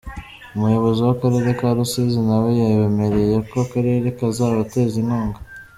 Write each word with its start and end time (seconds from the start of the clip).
Umuyobozi 0.55 0.99
w’akarere 1.07 1.49
ka 1.59 1.69
Rusizi 1.77 2.19
nawe 2.27 2.49
yabemereye 2.59 3.35
ko 3.49 3.55
akarere 3.65 4.07
kazabateza 4.17 4.95
inkunga. 5.03 5.39